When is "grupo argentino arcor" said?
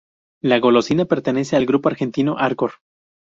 1.67-2.71